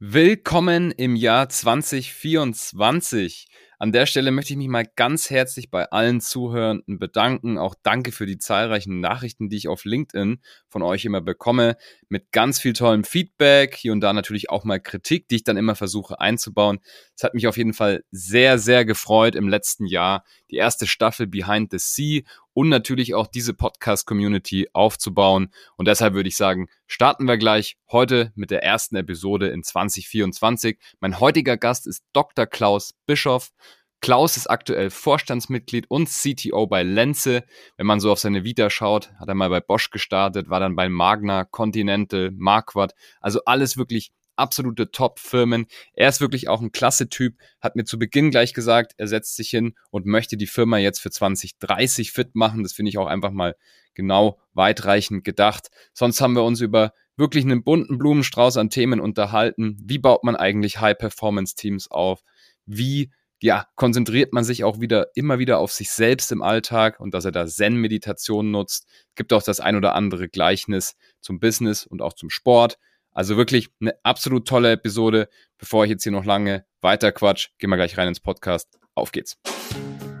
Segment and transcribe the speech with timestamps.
[0.00, 3.48] Willkommen im Jahr 2024.
[3.80, 7.58] An der Stelle möchte ich mich mal ganz herzlich bei allen Zuhörenden bedanken.
[7.58, 11.76] Auch danke für die zahlreichen Nachrichten, die ich auf LinkedIn von euch immer bekomme.
[12.08, 15.56] Mit ganz viel tollem Feedback, hier und da natürlich auch mal Kritik, die ich dann
[15.56, 16.78] immer versuche einzubauen.
[17.16, 21.26] Es hat mich auf jeden Fall sehr, sehr gefreut im letzten Jahr, die erste Staffel
[21.26, 22.22] Behind the Sea
[22.52, 25.52] und natürlich auch diese Podcast-Community aufzubauen.
[25.76, 30.78] Und deshalb würde ich sagen, starten wir gleich heute mit der ersten Episode in 2024.
[31.00, 32.46] Mein heutiger Gast ist Dr.
[32.46, 33.52] Klaus Bischoff.
[34.00, 37.42] Klaus ist aktuell Vorstandsmitglied und CTO bei Lenze.
[37.76, 40.76] Wenn man so auf seine Vita schaut, hat er mal bei Bosch gestartet, war dann
[40.76, 42.94] bei Magna, Continental, Marquardt.
[43.20, 45.66] Also alles wirklich absolute Top-Firmen.
[45.92, 49.36] Er ist wirklich auch ein klasse Typ, hat mir zu Beginn gleich gesagt, er setzt
[49.36, 52.62] sich hin und möchte die Firma jetzt für 2030 fit machen.
[52.62, 53.56] Das finde ich auch einfach mal
[53.94, 55.68] genau weitreichend gedacht.
[55.92, 59.76] Sonst haben wir uns über wirklich einen bunten Blumenstrauß an Themen unterhalten.
[59.82, 62.22] Wie baut man eigentlich High-Performance-Teams auf?
[62.64, 67.14] Wie ja, konzentriert man sich auch wieder immer wieder auf sich selbst im Alltag und
[67.14, 68.86] dass er da Zen-Meditation nutzt.
[69.14, 72.78] Gibt auch das ein oder andere Gleichnis zum Business und auch zum Sport.
[73.18, 75.28] Also wirklich eine absolut tolle Episode.
[75.58, 78.78] Bevor ich jetzt hier noch lange weiter quatsch, gehen wir gleich rein ins Podcast.
[78.94, 79.36] Auf geht's.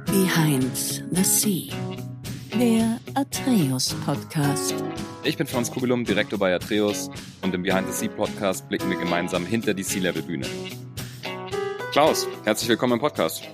[0.06, 0.76] Behind
[1.12, 1.72] the Sea,
[2.58, 4.74] der Atreus Podcast.
[5.22, 7.08] Ich bin Franz Kugelum, Direktor bei Atreus
[7.40, 10.48] und im Behind the Sea Podcast blicken wir gemeinsam hinter die Sea-Level-Bühne.
[11.92, 13.44] Klaus, herzlich willkommen im Podcast.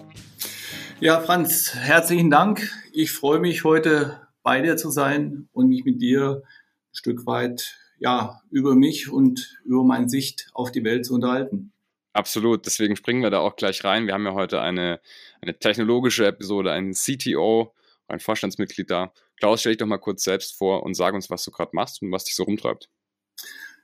[1.00, 2.70] Ja, Franz, herzlichen Dank.
[2.94, 7.83] Ich freue mich heute bei dir zu sein und mich mit dir ein Stück weit
[7.98, 11.72] ja, über mich und über meine Sicht auf die Welt zu unterhalten.
[12.12, 14.06] Absolut, deswegen springen wir da auch gleich rein.
[14.06, 15.00] Wir haben ja heute eine,
[15.40, 17.74] eine technologische Episode, einen CTO,
[18.06, 19.12] ein Vorstandsmitglied da.
[19.36, 22.02] Klaus, stell dich doch mal kurz selbst vor und sag uns, was du gerade machst
[22.02, 22.88] und was dich so rumtreibt.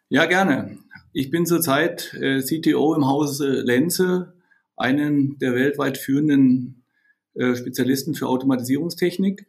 [0.08, 0.78] Ja, gerne.
[1.12, 4.34] Ich bin zurzeit äh, CTO im Hause Lenze,
[4.76, 6.84] einen der weltweit führenden
[7.34, 9.46] äh, Spezialisten für Automatisierungstechnik.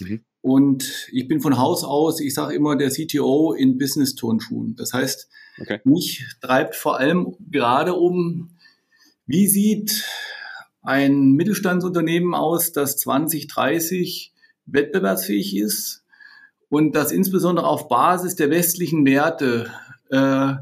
[0.00, 0.24] Mhm.
[0.46, 4.76] Und ich bin von Haus aus, ich sage immer, der CTO in Business-Turnschuhen.
[4.76, 5.28] Das heißt,
[5.60, 5.80] okay.
[5.82, 8.50] mich treibt vor allem gerade um,
[9.26, 10.04] wie sieht
[10.82, 14.32] ein Mittelstandsunternehmen aus, das 2030
[14.66, 16.04] wettbewerbsfähig ist
[16.68, 19.72] und das insbesondere auf Basis der westlichen Werte
[20.10, 20.54] äh,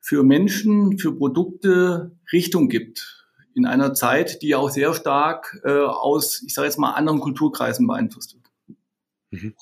[0.00, 3.26] für Menschen, für Produkte Richtung gibt.
[3.54, 7.86] In einer Zeit, die auch sehr stark äh, aus, ich sage jetzt mal, anderen Kulturkreisen
[7.86, 8.39] beeinflusst wird.
[9.30, 9.54] Mhm.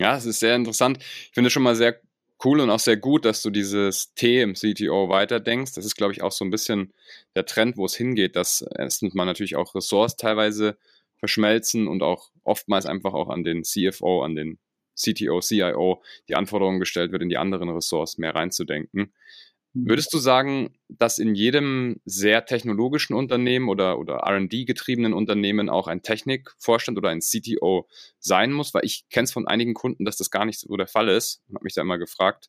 [0.00, 0.98] Ja, es ist sehr interessant.
[1.00, 2.00] Ich finde es schon mal sehr
[2.44, 5.74] cool und auch sehr gut, dass du dieses T im CTO weiterdenkst.
[5.74, 6.92] Das ist, glaube ich, auch so ein bisschen
[7.36, 10.78] der Trend, wo es hingeht, dass erstens mal natürlich auch Ressorts teilweise
[11.18, 14.58] verschmelzen und auch oftmals einfach auch an den CFO, an den
[14.96, 19.12] CTO, CIO die Anforderungen gestellt wird, in die anderen Ressorts mehr reinzudenken.
[19.74, 19.88] Mhm.
[19.88, 26.02] Würdest du sagen, dass in jedem sehr technologischen Unternehmen oder, oder RD-getriebenen Unternehmen auch ein
[26.02, 28.72] Technikvorstand oder ein CTO sein muss?
[28.72, 31.42] Weil ich kenne es von einigen Kunden, dass das gar nicht so der Fall ist
[31.48, 32.48] und habe mich da immer gefragt,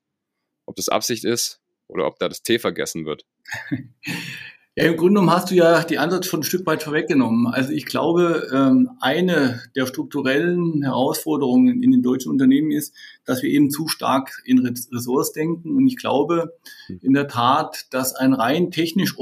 [0.65, 3.25] ob das Absicht ist oder ob da das T vergessen wird.
[4.77, 7.47] Ja, im Grunde genommen hast du ja die Antwort schon ein Stück weit vorweggenommen.
[7.47, 12.93] Also ich glaube, ähm, eine der strukturellen Herausforderungen in den deutschen Unternehmen ist,
[13.23, 15.77] dass wir eben zu stark in Ressorts denken.
[15.77, 16.99] Und ich glaube hm.
[17.01, 19.15] in der Tat, dass ein rein technisch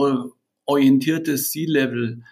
[0.66, 2.24] orientiertes C-Level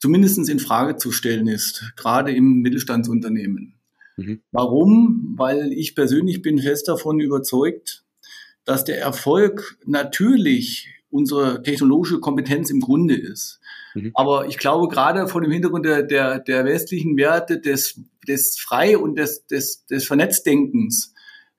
[0.00, 3.74] zumindest in Frage zu stellen ist, gerade im Mittelstandsunternehmen.
[4.16, 4.40] Mhm.
[4.50, 5.34] Warum?
[5.36, 8.04] Weil ich persönlich bin fest davon überzeugt,
[8.64, 13.60] dass der Erfolg natürlich unsere technologische Kompetenz im Grunde ist.
[13.94, 14.10] Mhm.
[14.14, 18.98] Aber ich glaube, gerade vor dem Hintergrund der, der, der westlichen Werte des, des Frei-
[18.98, 21.14] und des, des, des Vernetzdenkens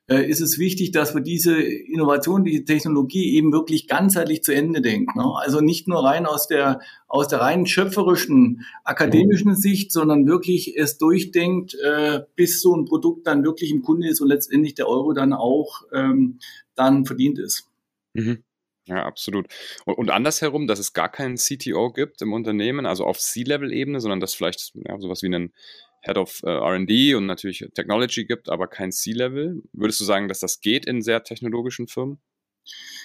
[0.09, 4.81] äh, ist es wichtig, dass wir diese Innovation, diese Technologie eben wirklich ganzheitlich zu Ende
[4.81, 5.19] denken.
[5.19, 5.33] Ne?
[5.35, 9.55] Also nicht nur rein aus der, aus der rein schöpferischen, akademischen mhm.
[9.55, 14.21] Sicht, sondern wirklich es durchdenkt, äh, bis so ein Produkt dann wirklich im Kunde ist
[14.21, 16.39] und letztendlich der Euro dann auch ähm,
[16.75, 17.69] dann verdient ist.
[18.13, 18.43] Mhm.
[18.87, 19.47] Ja, absolut.
[19.85, 24.33] Und, andersherum, dass es gar keinen CTO gibt im Unternehmen, also auf C-Level-Ebene, sondern dass
[24.33, 25.53] vielleicht ja, sowas wie einen
[26.01, 29.61] Head of äh, RD und natürlich Technology gibt, aber kein C-Level.
[29.73, 32.19] Würdest du sagen, dass das geht in sehr technologischen Firmen?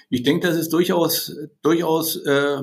[0.08, 2.62] Ich denke, das ist durchaus, durchaus äh,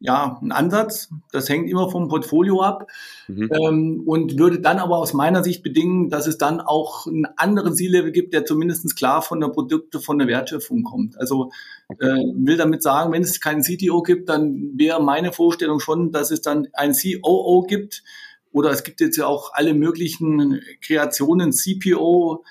[0.00, 1.10] ja, ein Ansatz.
[1.30, 2.90] Das hängt immer vom Portfolio ab
[3.28, 3.50] mhm.
[3.52, 7.74] ähm, und würde dann aber aus meiner Sicht bedingen, dass es dann auch einen anderen
[7.74, 11.18] C-Level gibt, der zumindest klar von der Produkte, von der Wertschöpfung kommt.
[11.18, 11.52] Also
[11.98, 16.30] äh, will damit sagen, wenn es keinen CTO gibt, dann wäre meine Vorstellung schon, dass
[16.30, 18.02] es dann ein COO gibt
[18.52, 22.42] oder es gibt jetzt ja auch alle möglichen Kreationen, CPO,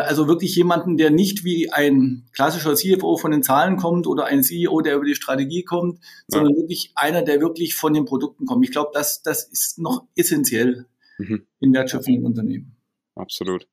[0.00, 4.42] also wirklich jemanden, der nicht wie ein klassischer CFO von den Zahlen kommt oder ein
[4.42, 6.38] CEO, der über die Strategie kommt, ja.
[6.38, 8.64] sondern wirklich einer, der wirklich von den Produkten kommt.
[8.64, 10.86] Ich glaube, das, das ist noch essentiell
[11.18, 11.46] mhm.
[11.60, 12.76] in wertschöpfenden Unternehmen.
[13.14, 13.66] Absolut.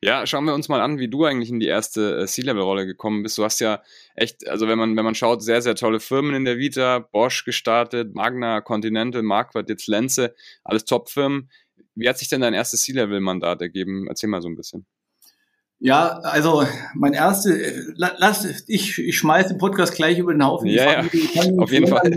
[0.00, 3.22] Ja, schauen wir uns mal an, wie du eigentlich in die erste äh, C-Level-Rolle gekommen
[3.22, 3.38] bist.
[3.38, 3.82] Du hast ja
[4.14, 7.44] echt, also wenn man, wenn man schaut, sehr, sehr tolle Firmen in der Vita, Bosch
[7.44, 11.50] gestartet, Magna, Continental, Marquardt, jetzt Lenze, alles Top-Firmen.
[11.96, 14.06] Wie hat sich denn dein erstes C-Level-Mandat ergeben?
[14.08, 14.86] Erzähl mal so ein bisschen.
[15.80, 20.68] Ja, also mein erste, lass, ich, ich schmeiße den Podcast gleich über den Haufen.
[20.68, 21.00] Ja, ja.
[21.58, 22.10] auf jeden Fall.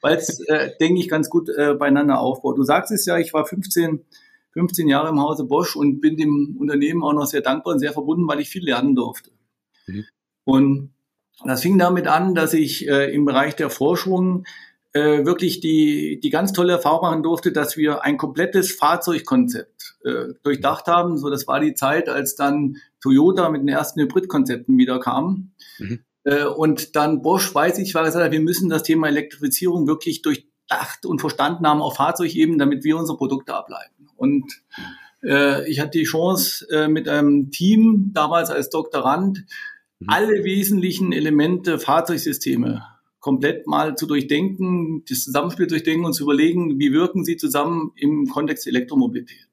[0.00, 2.58] Weil es, äh, denke ich, ganz gut äh, beieinander aufbaut.
[2.58, 4.04] Du sagst es ja, ich war 15,
[4.52, 7.92] 15 Jahre im Hause Bosch und bin dem Unternehmen auch noch sehr dankbar und sehr
[7.92, 9.30] verbunden, weil ich viel lernen durfte.
[9.86, 10.04] Mhm.
[10.44, 10.90] Und
[11.44, 14.44] das fing damit an, dass ich äh, im Bereich der Forschung
[14.92, 20.34] äh, wirklich die, die ganz tolle Erfahrung machen durfte, dass wir ein komplettes Fahrzeugkonzept äh,
[20.42, 21.16] durchdacht haben.
[21.16, 25.52] So, das war die Zeit, als dann Toyota mit den ersten Hybridkonzepten wieder kam.
[25.78, 26.00] Mhm.
[26.24, 31.06] Äh, und dann Bosch, weiß ich, war gesagt, wir müssen das Thema Elektrifizierung wirklich durchdacht
[31.06, 34.08] und verstanden haben auf Fahrzeugebene, damit wir unsere Produkte ableiten.
[34.16, 34.62] Und
[35.22, 39.46] äh, ich hatte die Chance, äh, mit einem Team, damals als Doktorand,
[40.00, 40.08] mhm.
[40.08, 42.91] alle wesentlichen Elemente, Fahrzeugsysteme
[43.22, 48.28] komplett mal zu durchdenken, das Zusammenspiel durchdenken und zu überlegen, wie wirken sie zusammen im
[48.28, 49.48] Kontext Elektromobilität.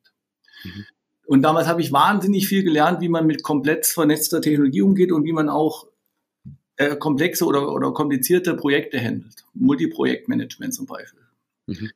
[0.63, 0.86] Mhm.
[1.27, 5.24] Und damals habe ich wahnsinnig viel gelernt, wie man mit komplett vernetzter Technologie umgeht und
[5.24, 5.86] wie man auch
[6.77, 9.45] äh, komplexe oder, oder komplizierte Projekte handelt.
[9.54, 11.22] Multiprojektmanagement zum Beispiel.
[11.68, 11.92] Mhm.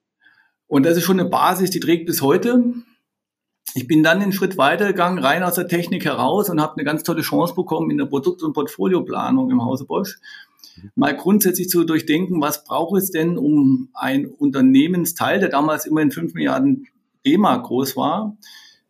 [0.67, 2.63] Und das ist schon eine Basis, die trägt bis heute.
[3.73, 7.01] Ich bin dann einen Schritt weitergegangen, rein aus der Technik heraus und habe eine ganz
[7.01, 10.19] tolle Chance bekommen in der Produkt- und Portfolioplanung im Hause Bosch
[10.95, 16.33] mal grundsätzlich zu durchdenken, was braucht es denn, um ein Unternehmensteil, der damals immerhin 5
[16.33, 16.87] Milliarden
[17.25, 18.37] D-Mark groß war,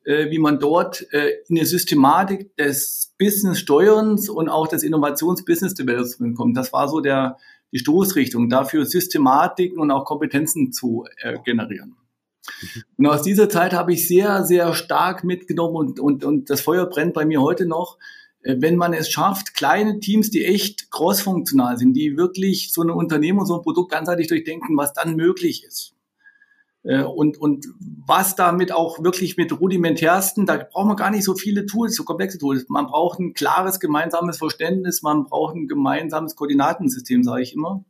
[0.05, 6.57] äh, wie man dort äh, in eine Systematik des Business-Steuerns und auch des Innovations-Business-Development kommt.
[6.57, 7.37] Das war so der,
[7.71, 11.95] die Stoßrichtung, dafür Systematiken und auch Kompetenzen zu äh, generieren.
[12.61, 12.83] Mhm.
[12.97, 16.85] Und aus dieser Zeit habe ich sehr, sehr stark mitgenommen und, und, und das Feuer
[16.85, 17.97] brennt bei mir heute noch,
[18.43, 23.45] wenn man es schafft, kleine Teams, die echt crossfunktional sind, die wirklich so eine Unternehmung,
[23.45, 25.93] so ein Produkt ganzheitlich durchdenken, was dann möglich ist.
[26.83, 27.65] Äh, und, und
[28.05, 32.03] was damit auch wirklich mit rudimentärsten, da braucht man gar nicht so viele Tools, so
[32.03, 32.65] komplexe Tools.
[32.67, 37.85] Man braucht ein klares gemeinsames Verständnis, man braucht ein gemeinsames Koordinatensystem, sage ich immer.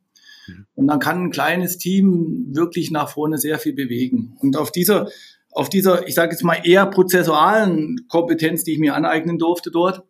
[0.48, 0.66] Mhm.
[0.76, 4.38] Und dann kann ein kleines Team wirklich nach vorne sehr viel bewegen.
[4.40, 5.10] Und auf dieser,
[5.52, 10.04] auf dieser, ich sage jetzt mal eher prozessualen Kompetenz, die ich mir aneignen durfte dort,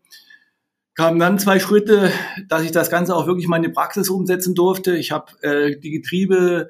[0.95, 2.11] kamen dann zwei Schritte,
[2.47, 4.95] dass ich das Ganze auch wirklich mal in die Praxis umsetzen durfte.
[4.95, 6.69] Ich habe äh, die Getriebe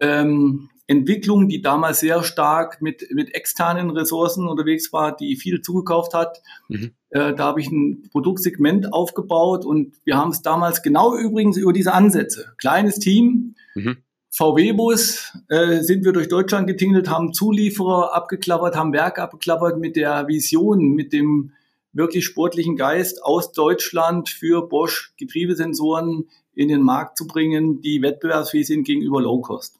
[0.00, 6.14] ähm, Entwicklung, die damals sehr stark mit, mit externen Ressourcen unterwegs war, die viel zugekauft
[6.14, 6.42] hat.
[6.68, 6.92] Mhm.
[7.10, 11.72] Äh, da habe ich ein Produktsegment aufgebaut und wir haben es damals genau übrigens über
[11.72, 12.52] diese Ansätze.
[12.58, 13.96] Kleines Team, mhm.
[14.30, 20.28] VW-Bus äh, sind wir durch Deutschland getingelt, haben Zulieferer abgeklappert, haben Werke abgeklappert mit der
[20.28, 21.52] Vision, mit dem
[21.96, 28.66] wirklich sportlichen Geist aus Deutschland für Bosch Getriebesensoren in den Markt zu bringen, die wettbewerbsfähig
[28.66, 29.78] sind gegenüber Low Cost.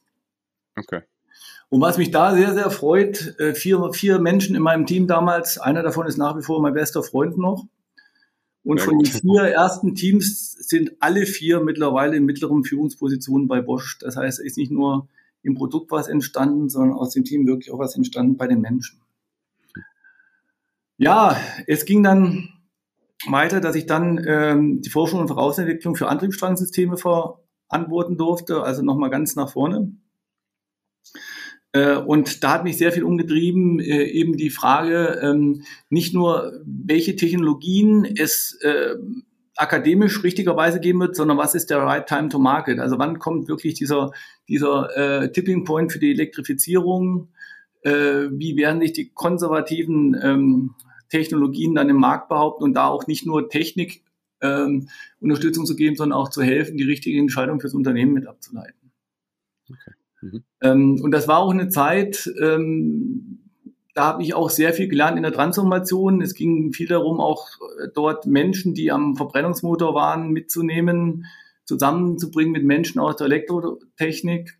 [0.77, 1.03] Okay.
[1.69, 5.59] Und was mich da sehr, sehr freut, äh, vier, vier Menschen in meinem Team damals,
[5.59, 7.67] einer davon ist nach wie vor mein bester Freund noch.
[8.63, 13.99] Und von den vier ersten Teams sind alle vier mittlerweile in mittleren Führungspositionen bei Bosch.
[14.01, 15.09] Das heißt, es ist nicht nur
[15.43, 19.01] im Produkt was entstanden, sondern aus dem Team wirklich auch was entstanden bei den Menschen.
[20.99, 21.37] Ja,
[21.67, 22.49] es ging dann
[23.27, 29.11] weiter, dass ich dann ähm, die Forschung und Vorausentwicklung für Antriebsstrangsysteme verantworten durfte, also nochmal
[29.11, 29.93] ganz nach vorne.
[31.73, 36.53] Äh, und da hat mich sehr viel umgetrieben, äh, eben die Frage, ähm, nicht nur,
[36.65, 38.95] welche Technologien es äh,
[39.57, 42.79] akademisch richtigerweise geben wird, sondern was ist der right time to market?
[42.79, 44.11] Also wann kommt wirklich dieser,
[44.51, 47.29] dieser Tipping Point für die Elektrifizierung?
[47.83, 50.75] Wie werden sich die konservativen ähm,
[51.09, 54.03] Technologien dann im Markt behaupten und da auch nicht nur Technik
[54.41, 54.89] ähm,
[55.21, 58.93] Unterstützung zu geben, sondern auch zu helfen, die richtige Entscheidung fürs Unternehmen mit abzuleiten.
[59.71, 59.93] Okay.
[60.21, 60.45] Mhm.
[60.61, 63.41] Ähm, und das war auch eine Zeit, ähm,
[63.95, 66.21] da habe ich auch sehr viel gelernt in der Transformation.
[66.21, 67.49] Es ging viel darum, auch
[67.83, 71.27] äh, dort Menschen, die am Verbrennungsmotor waren, mitzunehmen,
[71.65, 74.59] zusammenzubringen mit Menschen aus der Elektrotechnik.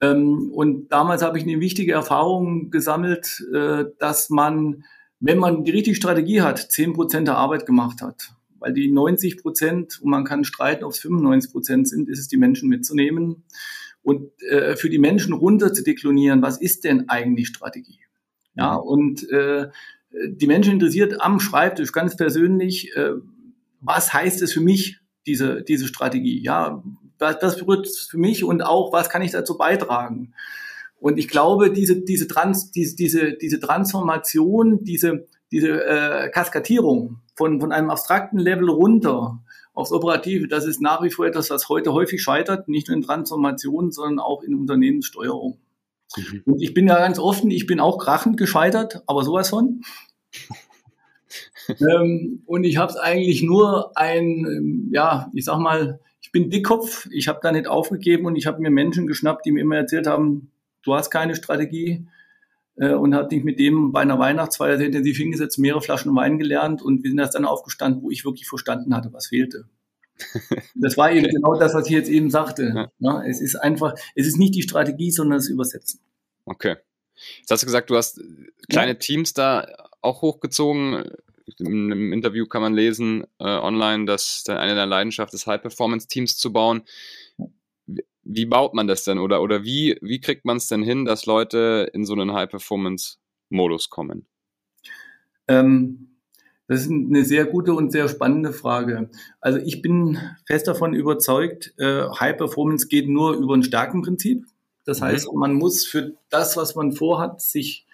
[0.00, 4.84] Ähm, und damals habe ich eine wichtige Erfahrung gesammelt, äh, dass man
[5.20, 8.32] wenn man die richtige Strategie hat, 10 Prozent der Arbeit gemacht hat.
[8.58, 12.28] Weil die 90 Prozent, und man kann streiten, ob es 95 Prozent sind, ist es,
[12.28, 13.44] die Menschen mitzunehmen
[14.02, 18.00] und äh, für die Menschen runter zu deklonieren, was ist denn eigentlich Strategie?
[18.54, 19.68] Ja, und äh,
[20.10, 23.12] die Menschen interessiert am Schreibtisch ganz persönlich, äh,
[23.80, 26.40] was heißt es für mich, diese, diese Strategie?
[26.42, 26.82] Ja,
[27.18, 30.32] das, das berührt für mich und auch, was kann ich dazu beitragen?
[31.00, 37.60] Und ich glaube, diese, diese, Trans, diese, diese, diese Transformation, diese, diese äh, Kaskadierung von,
[37.60, 39.40] von einem abstrakten Level runter
[39.74, 43.02] aufs Operative, das ist nach wie vor etwas, was heute häufig scheitert, nicht nur in
[43.02, 45.58] Transformation, sondern auch in Unternehmenssteuerung.
[46.16, 46.42] Mhm.
[46.46, 49.82] Und ich bin ja ganz offen, ich bin auch krachend gescheitert, aber sowas von.
[51.68, 56.50] ähm, und ich habe es eigentlich nur ein, ähm, ja, ich sag mal, ich bin
[56.50, 59.76] Dickkopf, ich habe da nicht aufgegeben und ich habe mir Menschen geschnappt, die mir immer
[59.76, 60.50] erzählt haben,
[60.82, 62.06] du hast keine Strategie
[62.76, 66.38] äh, und hat mich mit dem bei einer Weihnachtsfeier sehr intensiv hingesetzt, mehrere Flaschen Wein
[66.38, 69.64] gelernt und wir sind erst dann aufgestanden, wo ich wirklich verstanden hatte, was fehlte.
[70.74, 72.72] Das war eben genau das, was ich jetzt eben sagte.
[72.74, 72.92] Ja.
[72.98, 76.00] Ja, es ist einfach, es ist nicht die Strategie, sondern das Übersetzen.
[76.44, 76.76] Okay.
[77.38, 78.20] Jetzt hast du gesagt, du hast
[78.68, 78.98] kleine ja.
[78.98, 79.66] Teams da
[80.00, 81.04] auch hochgezogen.
[81.58, 86.52] In einem Interview kann man lesen äh, online, dass eine der Leidenschaften ist, High-Performance-Teams zu
[86.52, 86.82] bauen
[88.28, 91.24] wie baut man das denn oder, oder wie, wie kriegt man es denn hin, dass
[91.24, 94.26] Leute in so einen High-Performance-Modus kommen?
[95.48, 96.08] Ähm,
[96.66, 99.08] das ist eine sehr gute und sehr spannende Frage.
[99.40, 104.44] Also ich bin fest davon überzeugt, äh, High Performance geht nur über ein Stärkenprinzip.
[104.84, 105.04] Das mhm.
[105.04, 107.86] heißt, man muss für das, was man vorhat, sich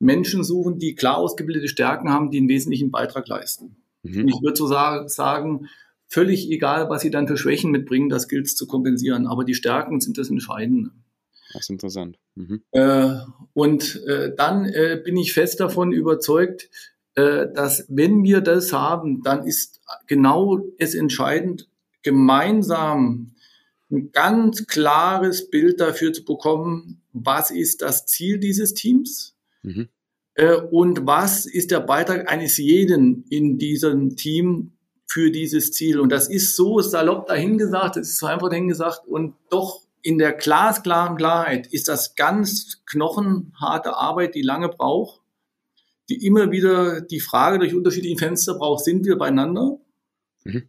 [0.00, 3.76] Menschen suchen, die klar ausgebildete Stärken haben, die einen wesentlichen Beitrag leisten.
[4.02, 4.26] Mhm.
[4.26, 5.68] Ich würde so sagen,
[6.08, 9.26] völlig egal, was sie dann für Schwächen mitbringen, das gilt es zu kompensieren.
[9.26, 10.90] Aber die Stärken sind das Entscheidende.
[11.52, 12.18] Das ist interessant.
[12.34, 12.62] Mhm.
[12.72, 13.14] Äh,
[13.54, 16.68] und äh, dann äh, bin ich fest davon überzeugt,
[17.14, 21.68] äh, dass wenn wir das haben, dann ist genau es entscheidend,
[22.02, 23.34] gemeinsam
[23.90, 29.88] ein ganz klares Bild dafür zu bekommen, was ist das Ziel dieses Teams mhm.
[30.38, 34.77] Äh, und was ist der Beitrag eines jeden in diesem Team
[35.08, 35.98] für dieses Ziel.
[35.98, 40.32] Und das ist so salopp dahingesagt, das ist so einfach dahingesagt und doch in der
[40.32, 45.20] glasklaren Klarheit ist das ganz knochenharte Arbeit, die lange braucht,
[46.08, 49.78] die immer wieder die Frage durch unterschiedliche Fenster braucht, sind wir beieinander?
[50.44, 50.68] Mhm.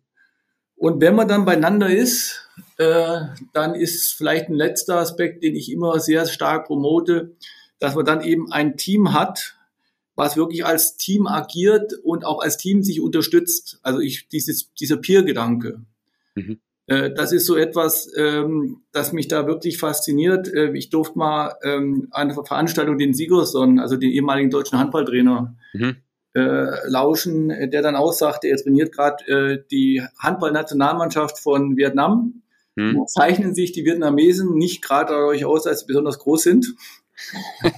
[0.76, 3.20] Und wenn man dann beieinander ist, äh,
[3.54, 7.36] dann ist vielleicht ein letzter Aspekt, den ich immer sehr stark promote,
[7.80, 9.59] dass man dann eben ein Team hat,
[10.20, 13.80] was wirklich als Team agiert und auch als Team sich unterstützt.
[13.84, 15.80] Also ich, dieses, dieser Peer-Gedanke.
[16.36, 16.60] Mhm.
[16.88, 20.54] Äh, das ist so etwas, ähm, das mich da wirklich fasziniert.
[20.54, 25.96] Äh, ich durfte mal ähm, eine Veranstaltung den Sigurdsson, also den ehemaligen deutschen Handballtrainer, mhm.
[26.34, 32.42] äh, lauschen, der dann aussagte, er trainiert gerade äh, die Handballnationalmannschaft von Vietnam.
[32.76, 33.08] Mhm.
[33.08, 36.76] Zeichnen sich die Vietnamesen nicht gerade dadurch aus, dass sie besonders groß sind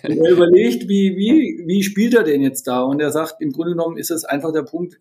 [0.03, 2.81] er überlegt, wie, wie, wie spielt er denn jetzt da?
[2.81, 4.99] Und er sagt, im Grunde genommen ist es einfach der Punkt,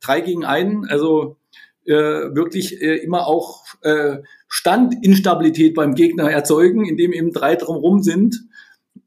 [0.00, 1.36] drei gegen einen, also
[1.84, 4.18] äh, wirklich äh, immer auch äh,
[4.48, 8.48] Standinstabilität beim Gegner erzeugen, indem eben drei drumherum sind.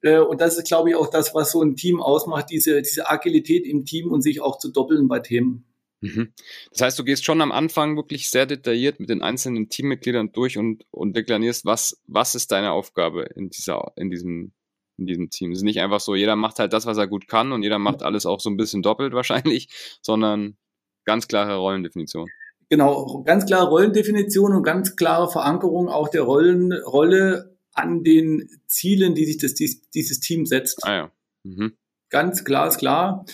[0.02, 3.10] Äh, und das ist, glaube ich, auch das, was so ein Team ausmacht, diese, diese
[3.10, 5.66] Agilität im Team und sich auch zu doppeln bei Themen.
[6.02, 6.34] Mhm.
[6.72, 10.58] Das heißt, du gehst schon am Anfang wirklich sehr detailliert mit den einzelnen Teammitgliedern durch
[10.58, 14.52] und, und deklarierst, was, was ist deine Aufgabe in, dieser, in diesem
[14.98, 15.52] in diesem Team.
[15.52, 17.80] Es ist nicht einfach so, jeder macht halt das, was er gut kann und jeder
[17.80, 19.70] macht alles auch so ein bisschen doppelt wahrscheinlich,
[20.02, 20.58] sondern
[21.06, 22.28] ganz klare Rollendefinition.
[22.70, 29.14] Genau, ganz klare Rollendefinition und ganz klare Verankerung auch der Rollen, Rolle an den Zielen,
[29.14, 30.80] die sich das, dieses Team setzt.
[30.84, 31.12] Ah ja.
[31.44, 31.74] Mhm.
[32.10, 33.26] Ganz klar ist klar.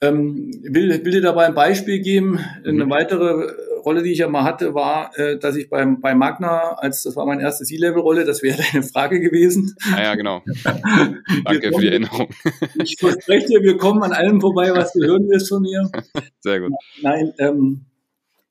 [0.00, 2.38] Ähm, will, will dir dabei ein Beispiel geben.
[2.64, 2.90] Eine mhm.
[2.90, 3.52] weitere
[3.88, 7.16] Rolle, die ich ja mal hatte, war, äh, dass ich beim, bei Magna, als das
[7.16, 9.74] war meine erste C-Level-Rolle, das wäre eine Frage gewesen.
[9.94, 10.42] Ah ja, genau.
[11.44, 12.28] Danke für die Erinnerung.
[12.84, 15.90] ich verspreche dir, wir kommen an allem vorbei, was du hören wirst von mir.
[16.40, 16.72] Sehr gut.
[17.00, 17.86] Nein, ähm,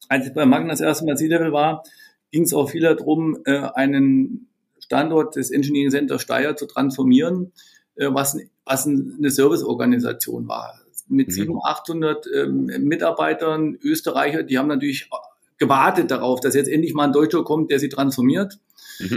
[0.09, 1.83] als ich bei Magna das erste Mal C-Level war,
[2.31, 7.53] ging es auch viel darum, äh, einen Standort des Engineering Center Steyr zu transformieren,
[7.95, 10.79] äh, was, was eine Serviceorganisation war
[11.09, 11.31] mit mhm.
[11.31, 15.09] 700, 800 ähm, Mitarbeitern, Österreicher, die haben natürlich
[15.57, 18.59] gewartet darauf, dass jetzt endlich mal ein Deutscher kommt, der sie transformiert.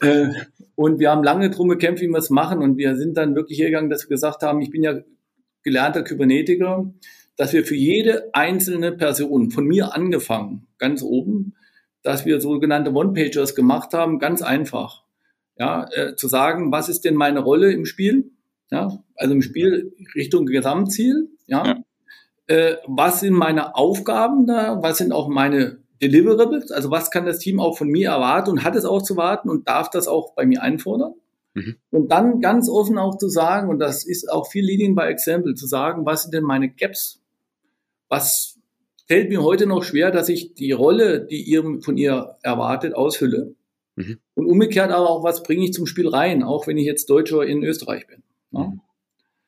[0.00, 0.28] äh,
[0.74, 2.60] und wir haben lange drum gekämpft, wie wir es machen.
[2.60, 5.00] Und wir sind dann wirklich hergegangen, dass wir gesagt haben, ich bin ja
[5.62, 6.92] gelernter Kybernetiker,
[7.36, 11.54] dass wir für jede einzelne Person, von mir angefangen, ganz oben,
[12.02, 15.04] dass wir sogenannte One-Pagers gemacht haben, ganz einfach.
[15.56, 18.32] Ja, äh, zu sagen, was ist denn meine Rolle im Spiel?
[18.70, 21.28] Ja, also im Spiel Richtung Gesamtziel.
[21.46, 21.66] Ja.
[21.66, 21.76] ja.
[22.52, 24.82] Äh, was sind meine Aufgaben da?
[24.82, 26.70] Was sind auch meine Deliverables?
[26.70, 29.48] Also was kann das Team auch von mir erwarten und hat es auch zu warten
[29.48, 31.14] und darf das auch bei mir einfordern?
[31.54, 31.76] Mhm.
[31.90, 35.54] Und dann ganz offen auch zu sagen, und das ist auch viel Leading by Example,
[35.54, 37.22] zu sagen, was sind denn meine Gaps?
[38.10, 38.58] Was
[39.06, 43.54] fällt mir heute noch schwer, dass ich die Rolle, die ihr von ihr erwartet, ausfülle?
[43.96, 44.18] Mhm.
[44.34, 47.46] Und umgekehrt aber auch, was bringe ich zum Spiel rein, auch wenn ich jetzt Deutscher
[47.46, 48.22] in Österreich bin.
[48.50, 48.78] Ne?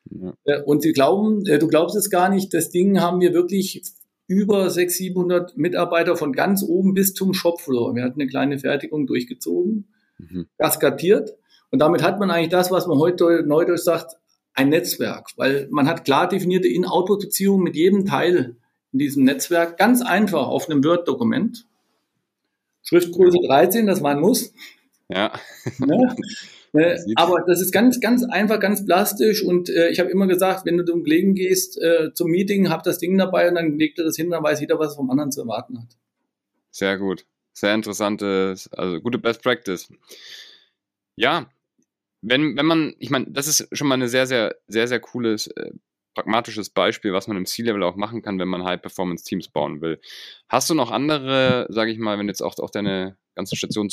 [0.09, 0.33] Ja?
[0.45, 0.63] Ja.
[0.63, 3.83] Und sie glauben, äh, du glaubst es gar nicht, das Ding haben wir wirklich
[4.27, 7.95] über 600, 700 Mitarbeiter von ganz oben bis zum Shopfloor.
[7.95, 10.47] Wir hatten eine kleine Fertigung durchgezogen, mhm.
[10.57, 11.35] kaskadiert.
[11.71, 14.17] Und damit hat man eigentlich das, was man heute neudeutsch sagt,
[14.53, 18.55] ein Netzwerk, weil man hat klar definierte In-Output-Beziehungen mit jedem Teil
[18.93, 21.67] in diesem Netzwerk, ganz einfach auf einem Word-Dokument.
[22.83, 24.53] Schriftgröße 13, das ein Muss.
[25.09, 25.33] Ja.
[25.79, 26.15] Ne?
[26.75, 30.65] Äh, aber das ist ganz, ganz einfach, ganz plastisch und äh, ich habe immer gesagt,
[30.65, 33.97] wenn du zum Kollegen gehst, äh, zum Meeting, hab das Ding dabei und dann legt
[33.99, 35.97] er das hin, dann weiß jeder, was vom anderen zu erwarten hat.
[36.71, 37.25] Sehr gut.
[37.53, 39.87] Sehr interessantes, also gute Best Practice.
[41.15, 41.49] Ja,
[42.21, 45.47] wenn, wenn man, ich meine, das ist schon mal eine sehr, sehr, sehr, sehr cooles,
[45.47, 45.71] äh,
[46.15, 49.99] pragmatisches Beispiel, was man im C-Level auch machen kann, wenn man High-Performance-Teams bauen will.
[50.49, 53.89] Hast du noch andere, sage ich mal, wenn jetzt auch, auch deine ganze Station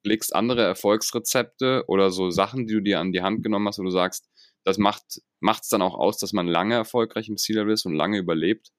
[0.00, 3.82] zurückblickst, andere Erfolgsrezepte oder so Sachen, die du dir an die Hand genommen hast, wo
[3.82, 4.28] du sagst,
[4.64, 8.18] das macht es dann auch aus, dass man lange erfolgreich im C-Level ist und lange
[8.18, 8.70] überlebt?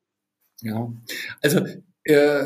[0.61, 0.93] Ja,
[1.41, 1.65] also
[2.03, 2.43] äh,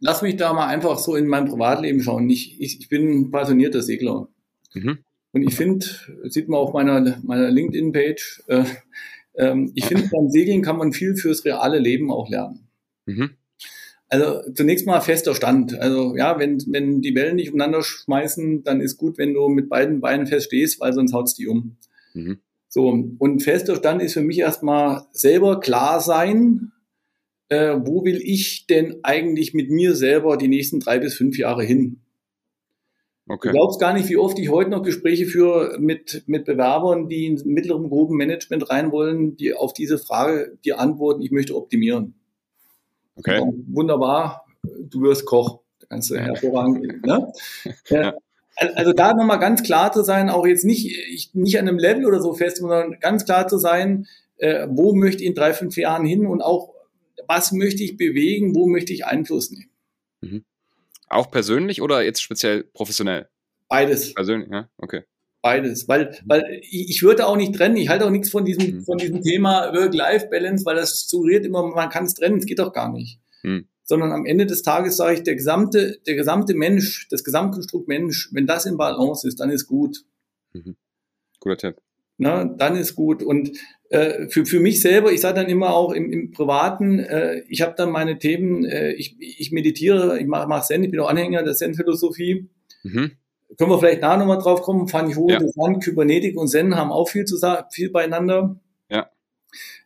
[0.00, 2.30] lass mich da mal einfach so in mein Privatleben schauen.
[2.30, 4.28] Ich, ich, ich bin passionierter Segler.
[4.72, 4.98] Mhm.
[5.32, 5.84] Und ich finde,
[6.24, 8.64] sieht man auf meiner, meiner LinkedIn-Page, äh,
[9.34, 12.70] ähm, ich finde, beim Segeln kann man viel fürs reale Leben auch lernen.
[13.04, 13.36] Mhm.
[14.10, 15.78] Also zunächst mal fester Stand.
[15.78, 19.68] Also ja, wenn, wenn die Wellen nicht umeinander schmeißen, dann ist gut, wenn du mit
[19.68, 21.76] beiden Beinen fest stehst, weil sonst haut's die um.
[22.14, 22.38] Mhm.
[22.68, 22.88] So,
[23.18, 26.72] und fester Stand ist für mich erstmal selber klar sein,
[27.48, 31.64] äh, wo will ich denn eigentlich mit mir selber die nächsten drei bis fünf Jahre
[31.64, 32.00] hin?
[33.26, 33.48] Okay.
[33.48, 37.26] Du glaubst gar nicht, wie oft ich heute noch Gespräche führe mit, mit Bewerbern, die
[37.26, 42.14] in mittlerem groben Management rein wollen, die auf diese Frage die antworten, ich möchte optimieren.
[43.18, 43.42] Okay.
[43.68, 45.60] Wunderbar, du wirst Koch.
[45.80, 47.04] Da kannst du hervorragend.
[47.04, 47.32] ne?
[47.88, 48.14] ja.
[48.56, 52.06] Also da nochmal ganz klar zu sein, auch jetzt nicht, ich, nicht an einem Level
[52.06, 54.06] oder so fest, sondern ganz klar zu sein,
[54.38, 56.74] äh, wo möchte ich in drei, fünf Jahren hin und auch,
[57.28, 59.70] was möchte ich bewegen, wo möchte ich Einfluss nehmen.
[60.20, 60.44] Mhm.
[61.08, 63.28] Auch persönlich oder jetzt speziell professionell?
[63.68, 64.14] Beides.
[64.14, 65.04] Persönlich, ja, okay.
[65.48, 68.84] Beides, weil, weil ich würde auch nicht trennen, ich halte auch nichts von diesem, mhm.
[68.84, 72.70] von diesem Thema Work-Life-Balance, weil das suggeriert immer, man kann es trennen, es geht doch
[72.70, 73.18] gar nicht.
[73.42, 73.66] Mhm.
[73.82, 78.28] Sondern am Ende des Tages sage ich, der gesamte, der gesamte Mensch, das Gesamtkonstrukt Mensch,
[78.32, 80.04] wenn das in Balance ist, dann ist gut.
[80.52, 80.76] Mhm.
[81.40, 81.76] Guter Tipp.
[82.18, 83.22] Na, dann ist gut.
[83.22, 83.52] Und
[83.88, 87.62] äh, für, für mich selber, ich sage dann immer auch im, im Privaten, äh, ich
[87.62, 91.08] habe dann meine Themen, äh, ich, ich meditiere, ich mache mach Zen, ich bin auch
[91.08, 92.50] Anhänger der Zen-Philosophie.
[92.82, 93.12] Mhm.
[93.56, 95.76] Können wir vielleicht nachher nochmal drauf kommen, fand ich hochinteressant.
[95.76, 95.80] Ja.
[95.80, 98.60] Kybernetik und Zen haben auch viel zu sagen, viel beieinander.
[98.90, 99.10] Ja.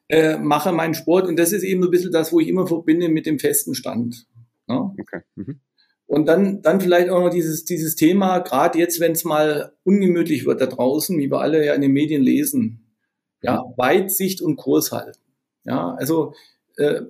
[0.08, 2.66] Äh, mache meinen Sport und das ist eben so ein bisschen das, wo ich immer
[2.66, 4.26] verbinde mit dem festen Stand.
[4.68, 4.92] Ja?
[4.98, 5.20] Okay.
[5.36, 5.60] Mhm.
[6.06, 10.44] Und dann, dann vielleicht auch noch dieses, dieses Thema, gerade jetzt, wenn es mal ungemütlich
[10.44, 12.92] wird da draußen, wie wir alle ja in den Medien lesen,
[13.40, 15.18] ja, Weitsicht und Kurs halten.
[15.64, 16.34] Ja, also
[16.76, 17.02] äh,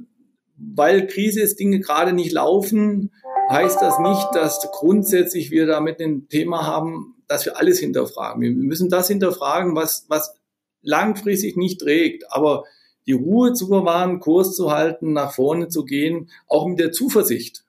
[0.56, 3.10] weil Krise ist, Dinge gerade nicht laufen,
[3.52, 8.42] heißt das nicht, dass grundsätzlich wir damit ein Thema haben, dass wir alles hinterfragen.
[8.42, 10.34] Wir müssen das hinterfragen, was, was
[10.82, 12.64] langfristig nicht trägt, aber
[13.06, 17.64] die Ruhe zu bewahren, Kurs zu halten, nach vorne zu gehen, auch mit der Zuversicht,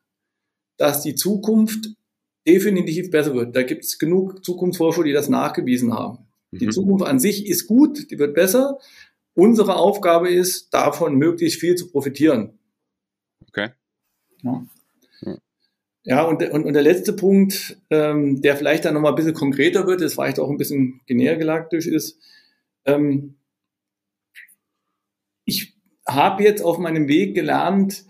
[0.77, 1.89] dass die Zukunft
[2.47, 3.55] definitiv besser wird.
[3.55, 6.19] Da gibt es genug Zukunftsforscher, die das nachgewiesen haben.
[6.51, 6.71] Die mhm.
[6.71, 8.79] Zukunft an sich ist gut, die wird besser.
[9.33, 12.59] Unsere Aufgabe ist, davon möglichst viel zu profitieren.
[13.47, 13.69] Okay.
[14.43, 14.65] Ja.
[16.05, 19.87] Ja, und, und, und der letzte Punkt, ähm, der vielleicht dann nochmal ein bisschen konkreter
[19.87, 22.19] wird, das vielleicht auch ein bisschen genergalaktisch ist.
[22.85, 23.35] Ähm,
[25.45, 28.03] ich habe jetzt auf meinem Weg gelernt,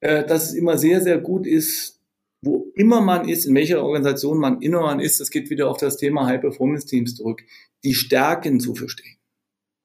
[0.00, 2.00] äh, dass es immer sehr, sehr gut ist,
[2.40, 5.78] wo immer man ist, in welcher Organisation man immer man ist, das geht wieder auf
[5.78, 7.42] das Thema High-Performance-Teams zurück,
[7.84, 9.16] die Stärken zu verstehen.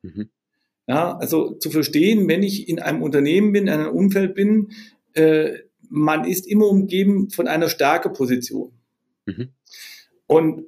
[0.02, 0.30] Mhm.
[0.88, 4.72] Ja, also zu verstehen, wenn ich in einem Unternehmen bin, in einem Umfeld bin,
[5.13, 8.71] äh, man ist immer umgeben von einer Stärkeposition.
[9.25, 9.49] Mhm.
[10.28, 10.65] Und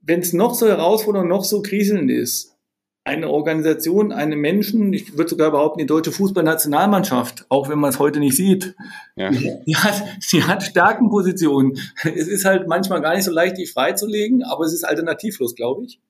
[0.00, 2.56] wenn es noch so herausfordernd, noch so kriselnd ist,
[3.04, 7.98] eine Organisation, eine Menschen, ich würde sogar behaupten, die deutsche Fußballnationalmannschaft, auch wenn man es
[7.98, 8.74] heute nicht sieht,
[9.16, 9.30] ja.
[9.66, 11.78] die, hat, die hat Stärkenpositionen.
[12.04, 15.84] Es ist halt manchmal gar nicht so leicht, die freizulegen, aber es ist alternativlos, glaube
[15.84, 16.00] ich.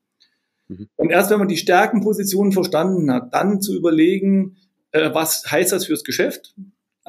[0.69, 0.89] Mhm.
[0.97, 4.57] Und erst wenn man die Stärkenpositionen verstanden hat, dann zu überlegen,
[4.93, 6.55] äh, was heißt das fürs Geschäft?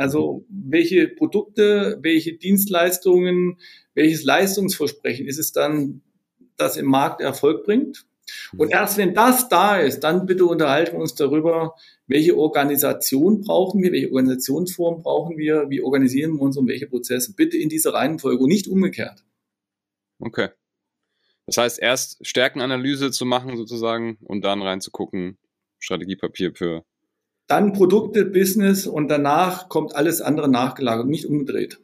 [0.02, 3.60] Also welche Produkte, welche Dienstleistungen,
[3.94, 6.02] welches Leistungsversprechen ist es dann,
[6.58, 8.08] das im Markt Erfolg bringt?
[8.58, 11.76] Und erst wenn das da ist, dann bitte unterhalten wir uns darüber,
[12.08, 17.36] welche Organisation brauchen wir, welche Organisationsform brauchen wir, wie organisieren wir uns und welche Prozesse.
[17.36, 19.24] Bitte in dieser Reihenfolge und nicht umgekehrt.
[20.20, 20.50] Okay.
[21.46, 25.38] Das heißt, erst Stärkenanalyse zu machen sozusagen und dann reinzugucken,
[25.80, 26.86] Strategiepapier für.
[27.52, 31.80] Dann Produkte, Business und danach kommt alles andere nachgelagert, nicht umgedreht.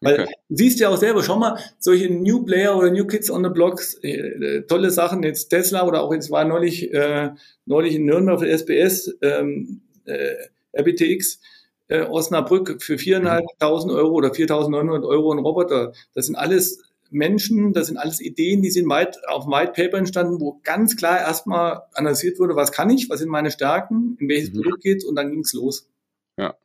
[0.00, 0.32] Weil okay.
[0.48, 3.50] du siehst ja auch selber, schau mal, solche New Player oder New Kids on the
[3.50, 7.30] Blocks, äh, tolle Sachen, jetzt Tesla oder auch jetzt war neulich, äh,
[7.66, 10.36] neulich in Nürnberg für SBS, ähm, äh,
[10.72, 11.40] RBTX,
[11.88, 15.92] äh, Osnabrück für 4.500 Euro oder 4.900 Euro ein Roboter.
[16.14, 19.98] Das sind alles Menschen, das sind alles Ideen, die sind weit, auf dem White Paper
[19.98, 24.28] entstanden, wo ganz klar erstmal analysiert wurde, was kann ich, was sind meine Stärken, in
[24.28, 24.62] welches mhm.
[24.62, 25.88] Produkt geht's und dann ging's los.
[26.36, 26.56] Ja,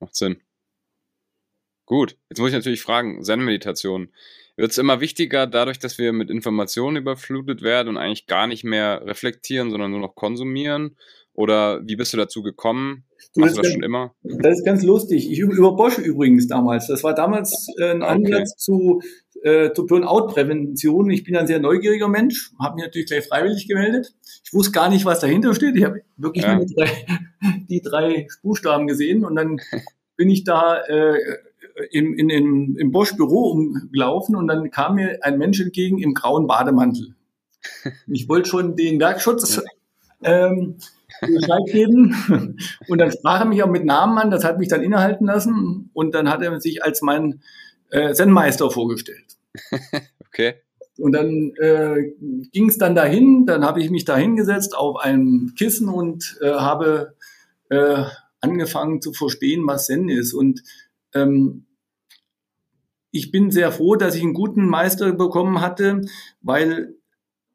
[0.00, 0.38] macht Sinn.
[1.86, 4.10] Gut, jetzt muss ich natürlich fragen, Zen-Meditation.
[4.56, 8.62] Wird es immer wichtiger, dadurch, dass wir mit Informationen überflutet werden und eigentlich gar nicht
[8.62, 10.96] mehr reflektieren, sondern nur noch konsumieren?
[11.32, 13.04] Oder wie bist du dazu gekommen?
[13.34, 14.14] Machst du das schon immer?
[14.22, 15.30] Das ist ganz lustig.
[15.30, 16.88] Ich über Bosch übrigens damals.
[16.88, 18.58] Das war damals äh, ein Ansatz okay.
[18.58, 19.02] zu,
[19.42, 21.10] äh, Burnout-Prävention.
[21.10, 24.14] Ich bin ein sehr neugieriger Mensch, habe mich natürlich gleich freiwillig gemeldet.
[24.44, 25.76] Ich wusste gar nicht, was dahinter steht.
[25.76, 26.56] Ich habe wirklich ja.
[26.56, 27.06] nur die drei,
[27.68, 29.58] die drei Buchstaben gesehen und dann
[30.16, 31.18] bin ich da äh,
[31.90, 36.46] im, in, in, im Bosch-Büro umgelaufen und dann kam mir ein Mensch entgegen im grauen
[36.46, 37.14] Bademantel.
[38.06, 39.62] Ich wollte schon den Werkschutz
[40.22, 40.76] ähm,
[41.20, 42.56] Bescheid geben
[42.88, 45.90] und dann sprach er mich auch mit Namen an, das hat mich dann innehalten lassen
[45.92, 47.40] und dann hat er sich als mein
[47.90, 49.29] äh, Zen-Meister vorgestellt.
[50.32, 50.54] Okay.
[50.96, 52.12] Und dann äh,
[52.52, 56.52] ging es dann dahin, dann habe ich mich da hingesetzt auf ein Kissen und äh,
[56.52, 57.16] habe
[57.68, 58.04] äh,
[58.40, 60.34] angefangen zu verstehen, was Zen ist.
[60.34, 60.62] Und
[61.14, 61.66] ähm,
[63.10, 66.02] ich bin sehr froh, dass ich einen guten Meister bekommen hatte,
[66.42, 66.94] weil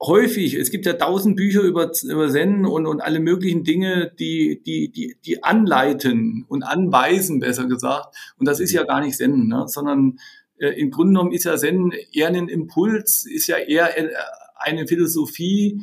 [0.02, 4.62] häufig, es gibt ja tausend Bücher über, über Zen und, und alle möglichen Dinge, die,
[4.66, 8.16] die, die, die anleiten und anweisen, besser gesagt.
[8.38, 9.66] Und das ist ja gar nicht Zen, ne?
[9.68, 10.20] sondern
[10.58, 14.10] im Grunde genommen ist ja Zen eher ein Impuls, ist ja eher äh,
[14.56, 15.82] eine Philosophie,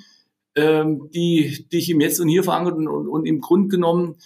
[0.55, 4.17] ähm, die dich im Jetzt und Hier verankert und, und, und im Grunde genommen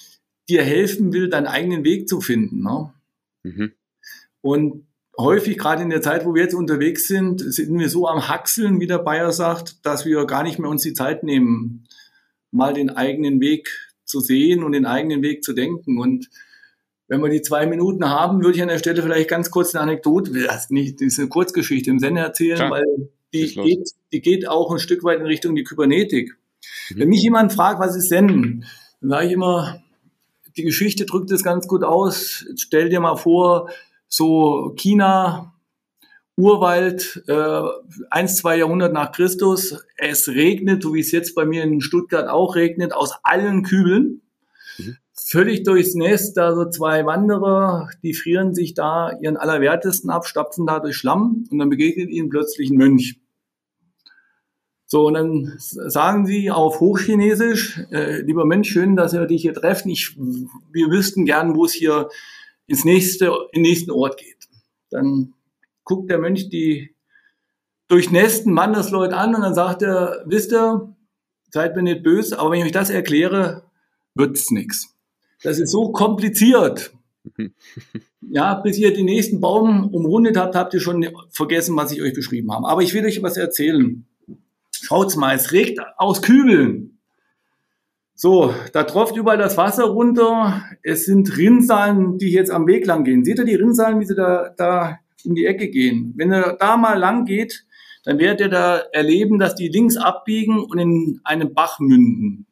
[0.49, 2.63] dir helfen will, deinen eigenen Weg zu finden.
[2.63, 2.93] Ne?
[3.43, 3.73] Mhm.
[4.41, 4.87] Und
[5.19, 8.81] häufig, gerade in der Zeit, wo wir jetzt unterwegs sind, sind wir so am Haxeln,
[8.81, 11.89] wie der Bayer sagt, dass wir gar nicht mehr uns die Zeit nehmen,
[12.51, 13.69] mal den eigenen Weg
[14.05, 15.99] zu sehen und den eigenen Weg zu denken.
[15.99, 16.29] Und
[17.09, 19.83] wenn wir die zwei Minuten haben, würde ich an der Stelle vielleicht ganz kurz eine
[19.83, 22.71] Anekdote, das, nicht, das ist eine Kurzgeschichte im Sender erzählen, Klar.
[22.71, 26.37] weil die geht, die geht auch ein Stück weit in Richtung die Kybernetik.
[26.90, 26.99] Mhm.
[26.99, 28.64] Wenn mich jemand fragt, was ist Zen,
[29.01, 29.83] dann sage ich immer,
[30.57, 32.47] die Geschichte drückt es ganz gut aus.
[32.57, 33.71] Stell dir mal vor,
[34.09, 35.53] so China,
[36.37, 37.62] Urwald, äh,
[38.11, 39.85] eins, zwei Jahrhundert nach Christus.
[39.97, 44.23] Es regnet, so wie es jetzt bei mir in Stuttgart auch regnet, aus allen Kübeln.
[44.79, 44.97] Mhm.
[45.19, 50.67] Völlig durchs Nest, da so zwei Wanderer, die frieren sich da ihren Allerwertesten ab, stapfen
[50.67, 53.19] da durch Schlamm und dann begegnet ihnen plötzlich ein Mönch.
[54.89, 59.55] So, und dann sagen sie auf Hochchinesisch, äh, lieber Mensch, schön, dass wir dich hier
[59.55, 59.89] treffen.
[59.89, 62.09] Ich, wir wüssten gern, wo es hier
[62.67, 64.49] ins nächste, in den nächsten Ort geht.
[64.91, 65.35] Dann
[65.83, 66.95] guckt der Mönch die
[67.89, 70.95] durchnässten Mannesleute an und dann sagt er, wisst ihr,
[71.51, 73.65] seid mir nicht böse, aber wenn ich euch das erkläre,
[74.15, 74.96] wird's nix.
[75.42, 76.92] Das ist so kompliziert.
[78.29, 82.12] Ja, bis ihr den nächsten Baum umrundet habt, habt ihr schon vergessen, was ich euch
[82.12, 82.66] beschrieben habe.
[82.66, 84.05] Aber ich will euch was erzählen.
[84.72, 86.99] Schaut's mal, es regt aus Kübeln.
[88.14, 90.64] So, da tropft überall das Wasser runter.
[90.83, 93.25] Es sind Rinnsalen, die jetzt am Weg lang gehen.
[93.25, 96.14] Seht ihr die Rinnsalen, wie sie da, da in die Ecke gehen?
[96.16, 97.64] Wenn ihr da mal lang geht,
[98.05, 102.46] dann werdet ihr da erleben, dass die links abbiegen und in einen Bach münden.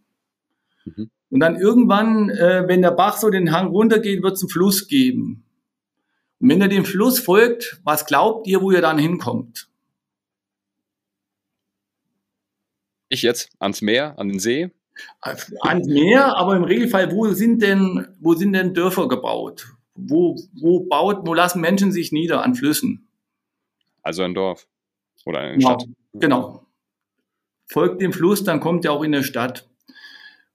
[0.84, 1.10] Mhm.
[1.34, 4.86] Und dann irgendwann, äh, wenn der Bach so den Hang runtergeht, wird es einen Fluss
[4.86, 5.44] geben.
[6.38, 9.68] Und wenn ihr dem Fluss folgt, was glaubt ihr, wo ihr dann hinkommt?
[13.08, 14.70] Ich jetzt ans Meer, an den See?
[15.22, 19.74] Ans Meer, aber im Regelfall, wo sind denn, wo sind denn Dörfer gebaut?
[19.96, 23.08] Wo, wo baut, wo lassen Menschen sich nieder an Flüssen?
[24.02, 24.68] Also ein Dorf
[25.24, 25.88] oder eine genau, Stadt.
[26.12, 26.66] Genau.
[27.66, 29.68] Folgt dem Fluss, dann kommt er auch in der Stadt.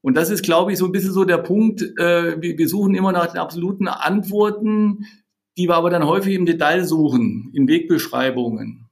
[0.02, 1.82] Und das ist, glaube ich, so ein bisschen so der Punkt.
[1.82, 5.06] Äh, wir, wir suchen immer nach den absoluten Antworten,
[5.58, 8.90] die wir aber dann häufig im Detail suchen, in Wegbeschreibungen.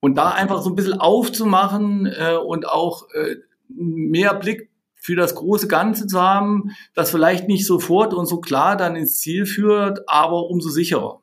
[0.00, 3.36] Und da einfach so ein bisschen aufzumachen äh, und auch äh,
[3.68, 8.76] mehr Blick für das große Ganze zu haben, das vielleicht nicht sofort und so klar
[8.76, 11.22] dann ins Ziel führt, aber umso sicherer.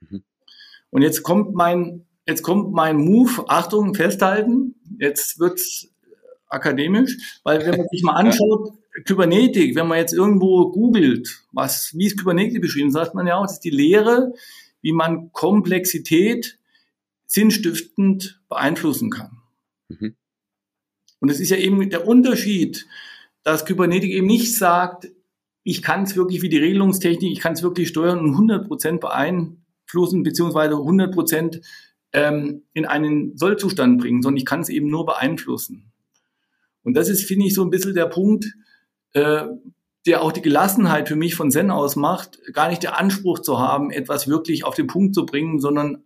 [0.00, 0.22] Mhm.
[0.88, 5.89] Und jetzt kommt mein, jetzt kommt mein Move, Achtung, festhalten, jetzt wird's
[6.50, 8.72] akademisch, weil wenn man sich mal anschaut,
[9.04, 13.42] Kybernetik, wenn man jetzt irgendwo googelt, was, wie ist Kybernetik beschrieben, sagt man ja auch,
[13.42, 14.34] das ist die Lehre,
[14.82, 16.58] wie man Komplexität
[17.26, 19.38] sinnstiftend beeinflussen kann.
[19.88, 20.16] Mhm.
[21.20, 22.86] Und es ist ja eben der Unterschied,
[23.42, 25.08] dass Kybernetik eben nicht sagt,
[25.62, 29.00] ich kann es wirklich wie die Regelungstechnik, ich kann es wirklich steuern und 100 Prozent
[29.00, 31.60] beeinflussen, beziehungsweise 100 Prozent
[32.12, 35.89] ähm, in einen Sollzustand bringen, sondern ich kann es eben nur beeinflussen.
[36.82, 38.46] Und das ist, finde ich, so ein bisschen der Punkt,
[39.12, 39.44] äh,
[40.06, 43.90] der auch die Gelassenheit für mich von Zen ausmacht, gar nicht der Anspruch zu haben,
[43.90, 46.04] etwas wirklich auf den Punkt zu bringen, sondern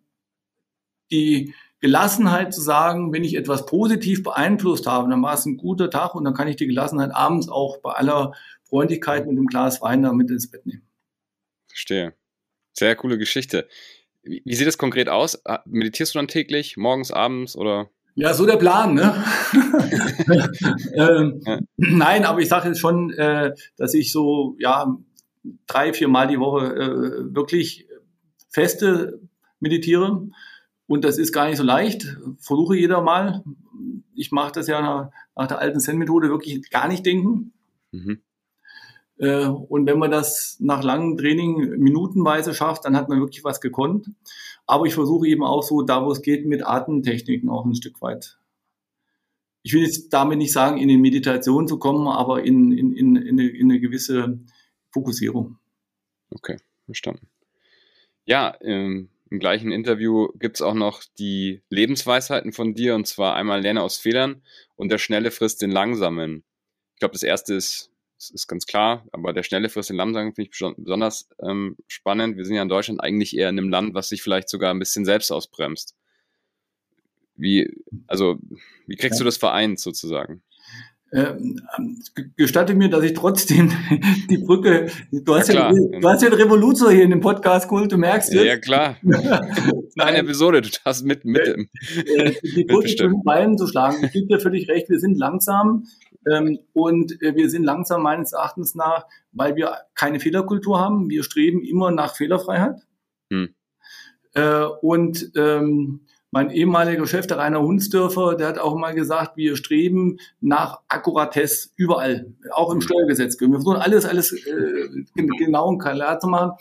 [1.11, 5.91] die Gelassenheit zu sagen, wenn ich etwas positiv beeinflusst habe, dann war es ein guter
[5.91, 8.33] Tag und dann kann ich die Gelassenheit abends auch bei aller
[8.63, 10.89] Freundlichkeit mit einem Glas Wein da mit ins Bett nehmen.
[11.69, 12.15] Verstehe.
[12.73, 13.69] Sehr coole Geschichte.
[14.23, 15.41] Wie, wie sieht das konkret aus?
[15.67, 17.91] Meditierst du dann täglich, morgens, abends oder?
[18.17, 19.25] Ja, so der Plan, ne?
[20.95, 21.59] ähm, ja.
[21.77, 24.97] Nein, aber ich sage jetzt schon, äh, dass ich so, ja,
[25.67, 27.89] drei, vier Mal die Woche äh, wirklich
[28.49, 29.21] feste
[29.59, 30.29] meditiere.
[30.87, 32.17] Und das ist gar nicht so leicht.
[32.39, 33.43] Versuche jeder mal.
[34.15, 37.53] Ich mache das ja nach, nach der alten Zen-Methode wirklich gar nicht denken.
[37.91, 38.21] Mhm.
[39.25, 43.61] Äh, und wenn man das nach langem Training minutenweise schafft, dann hat man wirklich was
[43.61, 44.11] gekonnt.
[44.67, 48.01] Aber ich versuche eben auch so, da wo es geht, mit Atemtechniken auch ein Stück
[48.03, 48.39] weit.
[49.63, 53.17] Ich will jetzt damit nicht sagen, in die Meditation zu kommen, aber in, in, in,
[53.17, 54.41] in, eine, in eine gewisse
[54.91, 55.59] Fokussierung.
[56.31, 57.29] Okay, verstanden.
[58.27, 63.37] Ja, ähm, im gleichen Interview gibt es auch noch die Lebensweisheiten von dir, und zwar
[63.37, 64.43] einmal Lerne aus Fehlern
[64.77, 66.45] und der Schnelle frisst den Langsamen.
[66.95, 70.15] Ich glaube, das erste ist das ist ganz klar, aber der schnelle Frisst den Lamm
[70.15, 72.37] sagen finde ich besonders ähm, spannend.
[72.37, 74.79] Wir sind ja in Deutschland eigentlich eher in einem Land, was sich vielleicht sogar ein
[74.79, 75.95] bisschen selbst ausbremst.
[77.37, 77.69] Wie,
[78.07, 78.39] also,
[78.87, 79.19] wie kriegst ja.
[79.19, 80.43] du das vereint sozusagen?
[81.15, 81.61] Ähm,
[82.37, 83.71] gestatte mir, dass ich trotzdem
[84.31, 87.69] die Brücke, du hast, ja, ja, du hast ja einen Revoluzer hier in dem Podcast
[87.69, 88.45] geholt, du merkst es.
[88.45, 88.97] Ja, klar.
[89.97, 91.67] Eine Episode, du hast mit, mit, äh,
[92.17, 94.05] äh Die Brücke zwischen beiden zu schlagen.
[94.05, 95.87] Ich gebe dir völlig recht, wir sind langsam
[96.31, 101.11] ähm, und äh, wir sind langsam meines Erachtens nach, weil wir keine Fehlerkultur haben.
[101.11, 102.81] Wir streben immer nach Fehlerfreiheit.
[103.31, 103.55] Hm.
[104.35, 106.01] Äh, und ähm,
[106.35, 111.69] mein ehemaliger Chef, der Rainer Hunsdörfer, der hat auch mal gesagt, wir streben nach Akkuratesse
[111.77, 113.39] überall, auch im Steuergesetz.
[113.41, 116.59] Wir versuchen alles, alles äh, genau und klar zu machen.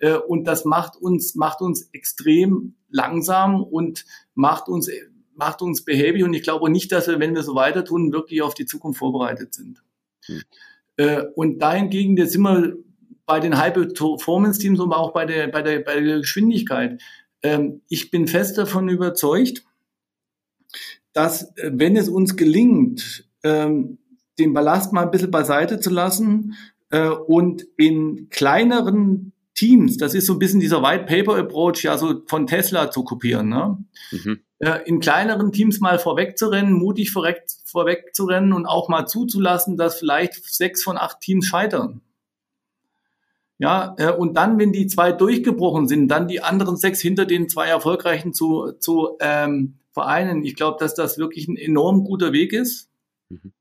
[0.00, 4.90] Äh, und das macht uns, macht uns extrem langsam und macht uns,
[5.42, 6.22] macht uns behäbig.
[6.22, 8.98] Und ich glaube nicht, dass wir, wenn wir so weiter tun, wirklich auf die Zukunft
[8.98, 9.82] vorbereitet sind.
[10.26, 10.42] Hm.
[10.96, 12.76] Äh, und dahingegen, jetzt sind wir
[13.26, 17.02] bei den High-Performance-Teams und auch bei der, bei der, bei der Geschwindigkeit.
[17.42, 19.64] Ähm, ich bin fest davon überzeugt,
[21.12, 23.98] dass äh, wenn es uns gelingt, ähm,
[24.38, 26.54] den Ballast mal ein bisschen beiseite zu lassen
[26.90, 31.98] äh, und in kleineren Teams, das ist so ein bisschen dieser White Paper Approach, ja
[31.98, 33.76] so von Tesla zu kopieren, ne?
[34.10, 34.40] Mhm.
[34.62, 38.88] Äh, in kleineren Teams mal vorweg zu rennen, mutig vorweg, vorweg zu rennen und auch
[38.88, 42.00] mal zuzulassen, dass vielleicht sechs von acht Teams scheitern.
[43.58, 47.48] Ja, äh, und dann, wenn die zwei durchgebrochen sind, dann die anderen sechs hinter den
[47.48, 50.44] zwei erfolgreichen zu, zu ähm, vereinen.
[50.44, 52.88] Ich glaube, dass das wirklich ein enorm guter Weg ist.
[53.30, 53.52] Mhm.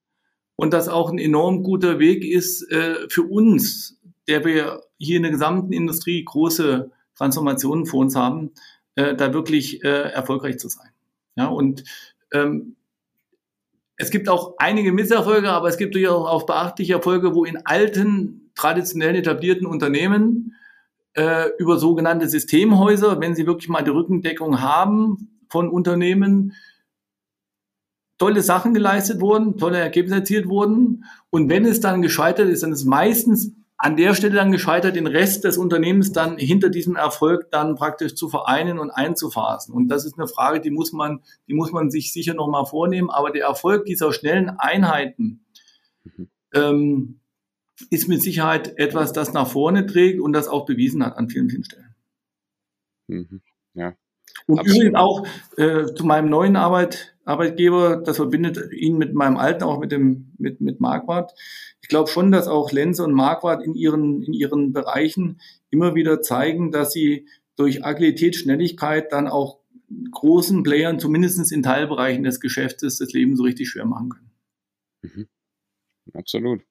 [0.56, 5.24] Und dass auch ein enorm guter Weg ist äh, für uns, der wir hier in
[5.24, 8.52] der gesamten Industrie große Transformationen vor uns haben,
[8.94, 10.91] äh, da wirklich äh, erfolgreich zu sein.
[11.36, 11.84] Ja, und
[12.34, 12.76] ähm,
[13.98, 18.52] es gibt auch einige Misserfolge, aber es gibt durchaus auch beachtliche Erfolge, wo in alten
[18.56, 20.56] traditionell etablierten Unternehmen
[21.14, 26.54] äh, über sogenannte Systemhäuser, wenn sie wirklich mal die Rückendeckung haben von Unternehmen,
[28.18, 31.06] tolle Sachen geleistet wurden, tolle Ergebnisse erzielt wurden.
[31.30, 33.52] Und wenn es dann gescheitert ist, dann ist es meistens
[33.84, 38.14] an der Stelle dann gescheitert, den Rest des Unternehmens dann hinter diesem Erfolg dann praktisch
[38.14, 39.74] zu vereinen und einzuphasen.
[39.74, 43.10] Und das ist eine Frage, die muss man, die muss man sich sicher nochmal vornehmen.
[43.10, 45.46] Aber der Erfolg dieser schnellen Einheiten,
[46.04, 46.30] mhm.
[46.54, 47.22] ähm,
[47.90, 51.50] ist mit Sicherheit etwas, das nach vorne trägt und das auch bewiesen hat an vielen,
[51.50, 51.96] vielen Stellen.
[53.08, 53.42] Mhm.
[53.74, 53.96] Ja.
[54.46, 54.78] Und Absolut.
[54.78, 59.80] übrigens auch äh, zu meinem neuen Arbeit, Arbeitgeber, das verbindet ihn mit meinem alten, auch
[59.80, 61.34] mit dem mit mit Marquardt.
[61.82, 65.40] Ich glaube schon, dass auch Lenze und Marquardt in ihren in ihren Bereichen
[65.70, 69.60] immer wieder zeigen, dass sie durch Agilität, Schnelligkeit dann auch
[70.12, 74.32] großen Playern, zumindest in Teilbereichen des Geschäftes, das Leben so richtig schwer machen können.
[75.02, 75.28] Mhm.
[76.14, 76.62] Absolut.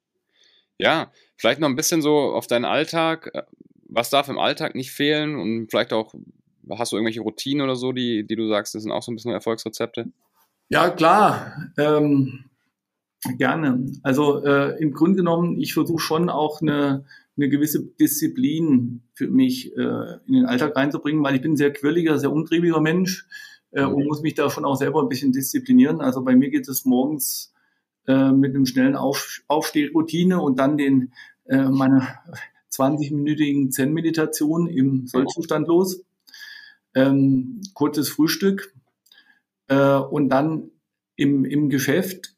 [0.79, 3.47] Ja, vielleicht noch ein bisschen so auf deinen Alltag.
[3.85, 5.37] Was darf im Alltag nicht fehlen?
[5.37, 6.15] Und vielleicht auch,
[6.71, 9.17] hast du irgendwelche Routinen oder so, die, die du sagst, das sind auch so ein
[9.17, 10.11] bisschen Erfolgsrezepte?
[10.73, 11.73] Ja, klar.
[11.79, 12.45] Ähm,
[13.37, 13.87] gerne.
[14.05, 17.05] Also äh, im Grunde genommen, ich versuche schon auch eine,
[17.37, 21.73] eine gewisse Disziplin für mich äh, in den Alltag reinzubringen, weil ich bin ein sehr
[21.73, 23.27] quirliger, sehr umtriebiger Mensch
[23.73, 26.01] äh, und muss mich davon auch selber ein bisschen disziplinieren.
[26.01, 27.53] Also bei mir geht es morgens
[28.07, 31.13] äh, mit einem schnellen Auf Aufstehroutine und dann den
[31.47, 32.07] äh, meine
[32.73, 36.05] 20-minütigen Zen-Meditation im Sollzustand los.
[36.95, 38.73] Ähm, kurzes Frühstück
[39.71, 40.71] äh, und dann
[41.17, 42.37] im, im Geschäft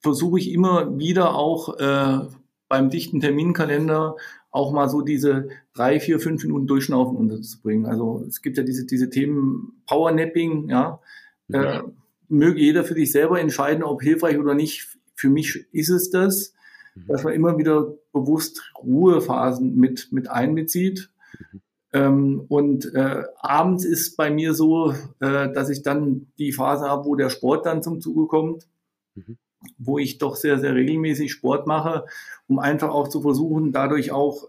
[0.00, 2.20] versuche ich immer wieder auch äh,
[2.68, 4.16] beim dichten Terminkalender
[4.50, 7.86] auch mal so diese drei, vier, fünf Minuten Durchschnaufen unterzubringen.
[7.86, 11.00] Also es gibt ja diese, diese Themen Powernapping, ja.
[11.48, 11.80] ja.
[11.80, 11.82] Äh,
[12.28, 14.96] möge jeder für sich selber entscheiden, ob hilfreich oder nicht.
[15.14, 16.54] Für mich ist es das,
[16.94, 17.06] mhm.
[17.08, 21.10] dass man immer wieder bewusst Ruhephasen mit, mit einbezieht.
[21.52, 21.60] Mhm.
[21.92, 27.04] Ähm, und äh, abends ist bei mir so, äh, dass ich dann die Phase habe,
[27.04, 28.66] wo der Sport dann zum Zuge kommt.
[29.14, 29.38] Mhm
[29.78, 32.06] wo ich doch sehr, sehr regelmäßig Sport mache,
[32.48, 34.48] um einfach auch zu versuchen, dadurch auch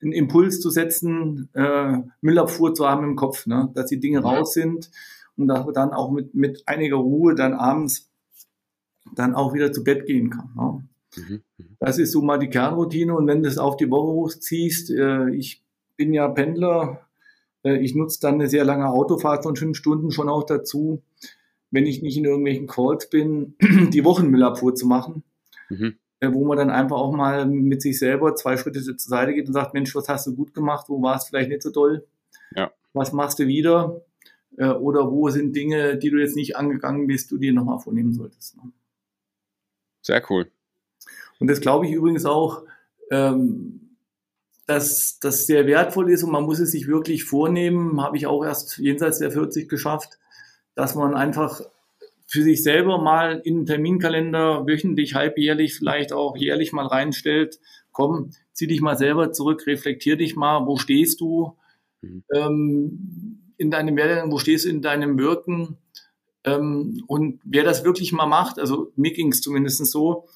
[0.00, 3.70] einen Impuls zu setzen, äh, Müllabfuhr zu haben im Kopf, ne?
[3.74, 4.90] dass die Dinge raus sind
[5.36, 8.10] und dass man dann auch mit, mit einiger Ruhe dann abends
[9.14, 10.50] dann auch wieder zu Bett gehen kann.
[10.56, 10.88] Ne?
[11.16, 11.42] Mhm.
[11.58, 11.76] mhm.
[11.78, 15.30] Das ist so mal die Kernroutine und wenn du es auf die Woche hochziehst, äh,
[15.30, 15.62] ich
[16.02, 17.06] bin ja Pendler,
[17.62, 21.00] äh, ich nutze dann eine sehr lange Autofahrt von fünf Stunden schon auch dazu,
[21.70, 23.54] wenn ich nicht in irgendwelchen Calls bin,
[23.92, 25.22] die Wochenmüllabfuhr zu machen,
[25.68, 25.94] mhm.
[26.18, 29.46] äh, wo man dann einfach auch mal mit sich selber zwei Schritte zur Seite geht
[29.46, 32.04] und sagt, Mensch, was hast du gut gemacht, wo war es vielleicht nicht so toll,
[32.56, 32.72] ja.
[32.94, 34.02] was machst du wieder
[34.56, 38.12] äh, oder wo sind Dinge, die du jetzt nicht angegangen bist, du dir nochmal vornehmen
[38.12, 38.56] solltest.
[38.56, 38.72] Ne?
[40.00, 40.50] Sehr cool.
[41.38, 42.64] Und das glaube ich übrigens auch,
[43.12, 43.81] ähm,
[44.72, 48.42] dass das sehr wertvoll ist und man muss es sich wirklich vornehmen, habe ich auch
[48.42, 50.18] erst jenseits der 40 geschafft,
[50.74, 51.60] dass man einfach
[52.26, 58.30] für sich selber mal in den Terminkalender wöchentlich, halbjährlich, vielleicht auch jährlich mal reinstellt, komm,
[58.54, 61.54] zieh dich mal selber zurück, reflektier dich mal, wo stehst du
[62.00, 62.24] mhm.
[62.34, 65.76] ähm, in deinem Werdegang, wo stehst du in deinem Wirken
[66.44, 70.28] ähm, und wer das wirklich mal macht, also mir ging es zumindest so,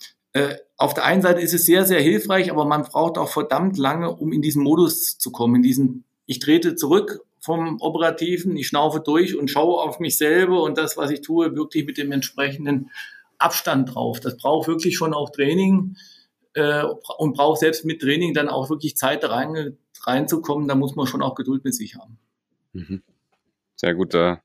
[0.76, 4.10] auf der einen Seite ist es sehr, sehr hilfreich, aber man braucht auch verdammt lange,
[4.14, 9.00] um in diesen Modus zu kommen, in diesen, ich trete zurück vom Operativen, ich schnaufe
[9.00, 12.90] durch und schaue auf mich selber und das, was ich tue, wirklich mit dem entsprechenden
[13.38, 14.20] Abstand drauf.
[14.20, 15.96] Das braucht wirklich schon auch Training
[16.54, 16.82] äh,
[17.18, 20.68] und braucht selbst mit Training dann auch wirklich Zeit rein, reinzukommen.
[20.68, 22.18] Da muss man schon auch Geduld mit sich haben.
[22.72, 23.02] Mhm.
[23.76, 24.42] Sehr guter,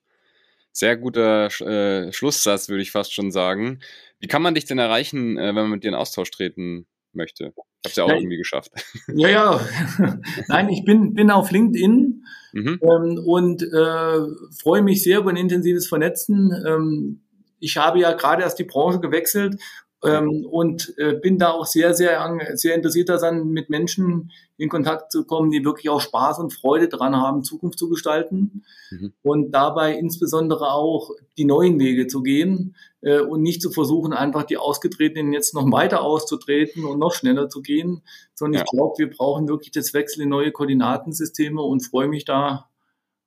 [0.72, 3.80] sehr guter äh, Schlusssatz, würde ich fast schon sagen.
[4.22, 7.54] Wie kann man dich denn erreichen, äh, wenn man mit dir in Austausch treten möchte?
[7.84, 8.72] Ich habe es ja auch ja, irgendwie geschafft.
[9.14, 9.68] Ja, ja.
[10.48, 12.80] Nein, ich bin, bin auf LinkedIn mhm.
[12.82, 14.20] ähm, und äh,
[14.62, 16.52] freue mich sehr über ein intensives Vernetzen.
[16.66, 17.22] Ähm,
[17.60, 19.60] ich habe ja gerade erst die Branche gewechselt
[20.04, 25.12] ähm, und äh, bin da auch sehr, sehr, sehr interessiert daran, mit Menschen in Kontakt
[25.12, 29.14] zu kommen, die wirklich auch Spaß und Freude daran haben, Zukunft zu gestalten mhm.
[29.22, 34.44] und dabei insbesondere auch die neuen Wege zu gehen äh, und nicht zu versuchen, einfach
[34.44, 38.02] die Ausgetretenen jetzt noch weiter auszutreten und noch schneller zu gehen,
[38.34, 38.66] sondern ja.
[38.66, 42.70] ich glaube, wir brauchen wirklich das Wechsel in neue Koordinatensysteme und freue mich da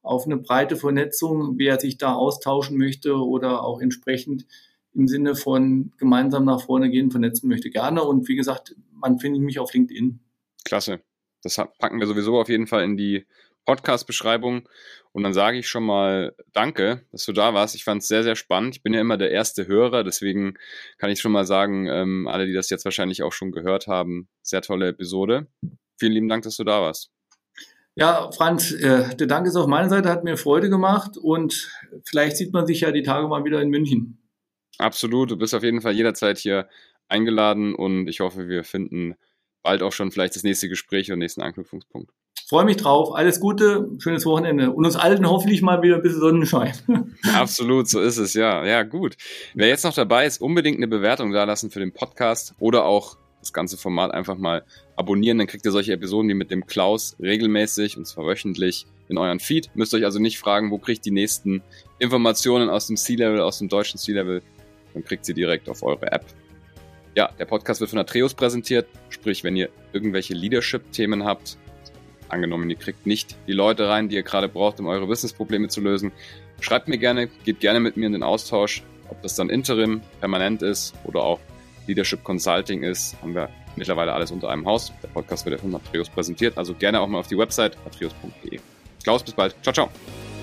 [0.03, 4.45] auf eine breite Vernetzung, wer sich da austauschen möchte oder auch entsprechend
[4.95, 7.71] im Sinne von gemeinsam nach vorne gehen, vernetzen möchte.
[7.71, 8.03] Gerne.
[8.03, 10.21] Und wie gesagt, man findet mich auf LinkedIn.
[10.65, 11.01] Klasse.
[11.43, 13.27] Das packen wir sowieso auf jeden Fall in die
[13.67, 14.69] Podcast-Beschreibung.
[15.13, 17.75] Und dann sage ich schon mal Danke, dass du da warst.
[17.75, 18.77] Ich fand es sehr, sehr spannend.
[18.77, 20.55] Ich bin ja immer der erste Hörer, deswegen
[20.99, 24.29] kann ich schon mal sagen, ähm, alle, die das jetzt wahrscheinlich auch schon gehört haben,
[24.43, 25.47] sehr tolle Episode.
[25.99, 27.11] Vielen lieben Dank, dass du da warst.
[27.97, 31.71] Ja, Franz, äh, der Dank ist auf meiner Seite, hat mir Freude gemacht und
[32.05, 34.19] vielleicht sieht man sich ja die Tage mal wieder in München.
[34.79, 36.69] Absolut, du bist auf jeden Fall jederzeit hier
[37.09, 39.15] eingeladen und ich hoffe, wir finden
[39.63, 42.11] bald auch schon vielleicht das nächste Gespräch und nächsten Anknüpfungspunkt.
[42.47, 43.15] Freue mich drauf.
[43.15, 46.75] Alles Gute, schönes Wochenende und uns allen hoffentlich mal wieder ein bisschen Sonnenschein.
[47.35, 48.65] Absolut, so ist es, ja.
[48.67, 49.17] Ja, gut.
[49.55, 53.17] Wer jetzt noch dabei ist, unbedingt eine Bewertung da lassen für den Podcast oder auch
[53.41, 54.65] das ganze Format einfach mal
[54.97, 55.39] abonnieren.
[55.39, 59.41] Dann kriegt ihr solche Episoden wie mit dem Klaus regelmäßig und zwar wöchentlich in euren
[59.41, 59.71] Feed.
[59.75, 61.63] Müsst euch also nicht fragen, wo kriegt die nächsten
[61.99, 64.43] Informationen aus dem C-Level, aus dem deutschen C-Level
[64.95, 66.25] dann kriegt sie direkt auf eure App.
[67.15, 71.59] Ja, der Podcast wird von Atreus präsentiert, sprich, wenn ihr irgendwelche Leadership-Themen habt,
[72.29, 75.81] angenommen, ihr kriegt nicht die Leute rein, die ihr gerade braucht, um eure Business-Probleme zu
[75.81, 76.11] lösen,
[76.61, 80.63] schreibt mir gerne, geht gerne mit mir in den Austausch, ob das dann Interim, permanent
[80.63, 81.41] ist oder auch
[81.87, 84.93] Leadership Consulting ist, haben wir mittlerweile alles unter einem Haus.
[85.03, 88.59] Der Podcast wird von Atreus präsentiert, also gerne auch mal auf die Website atreus.de.
[89.03, 89.55] Klaus, bis bald.
[89.63, 90.34] Ciao, ciao.